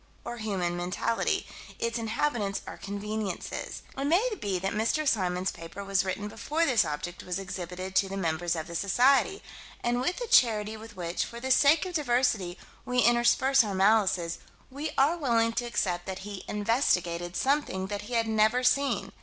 Or 0.25 0.37
human 0.37 0.75
mentality: 0.75 1.45
its 1.77 1.99
inhabitants 1.99 2.61
are 2.65 2.75
conveniences. 2.75 3.83
It 3.95 4.05
may 4.05 4.29
be 4.39 4.57
that 4.57 4.73
Mr. 4.73 5.07
Symons' 5.07 5.51
paper 5.51 5.83
was 5.83 6.03
written 6.03 6.27
before 6.27 6.65
this 6.65 6.83
object 6.83 7.21
was 7.21 7.37
exhibited 7.37 7.95
to 7.97 8.09
the 8.09 8.17
members 8.17 8.55
of 8.55 8.65
the 8.65 8.73
Society, 8.73 9.43
and 9.83 10.01
with 10.01 10.17
the 10.17 10.25
charity 10.25 10.75
with 10.75 10.95
which, 10.97 11.23
for 11.23 11.39
the 11.39 11.51
sake 11.51 11.85
of 11.85 11.93
diversity, 11.93 12.57
we 12.83 12.97
intersperse 13.01 13.63
our 13.63 13.75
malices, 13.75 14.39
we 14.71 14.89
are 14.97 15.17
willing 15.17 15.53
to 15.53 15.65
accept 15.65 16.07
that 16.07 16.25
he 16.25 16.45
"investigated" 16.47 17.35
something 17.35 17.85
that 17.85 18.01
he 18.09 18.15
had 18.15 18.27
never 18.27 18.63
seen. 18.63 19.11